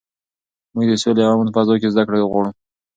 [0.73, 2.51] موږ د سولې او امن په فضا کې زده کړه غواړو.